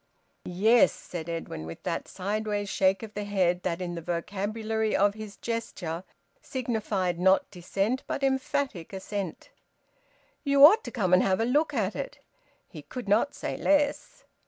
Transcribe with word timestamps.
"Yes," 0.45 0.91
said 0.91 1.29
Edwin, 1.29 1.67
with 1.67 1.83
that 1.83 2.07
sideways 2.07 2.69
shake 2.69 3.03
of 3.03 3.13
the 3.13 3.23
head 3.23 3.61
that 3.61 3.83
in 3.83 3.93
the 3.93 4.01
vocabulary 4.01 4.95
of 4.95 5.13
his 5.13 5.37
gesture 5.37 6.03
signified, 6.41 7.19
not 7.19 7.47
dissent, 7.51 8.01
but 8.07 8.23
emphatic 8.23 8.93
assent. 8.93 9.51
"You 10.43 10.65
ought 10.65 10.83
to 10.85 10.91
come 10.91 11.13
and 11.13 11.21
have 11.21 11.39
a 11.39 11.45
look 11.45 11.71
at 11.75 11.95
it." 11.95 12.17
He 12.67 12.81
could 12.81 13.07
not 13.07 13.35
say 13.35 13.55
less. 13.57 14.23